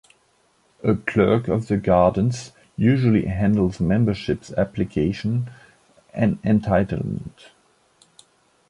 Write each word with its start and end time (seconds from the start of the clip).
A 0.83 0.95
Clerk 0.95 1.47
of 1.47 1.67
the 1.67 1.77
gardens 1.77 2.53
usually 2.75 3.25
handles 3.25 3.79
membership 3.79 4.43
applications 4.57 5.47
and 6.11 6.41
entitlement. 6.41 7.49